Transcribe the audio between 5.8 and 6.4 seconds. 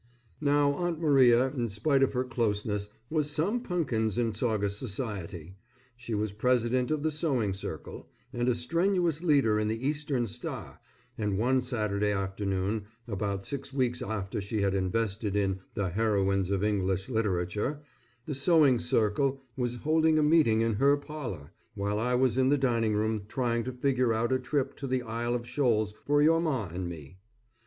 She was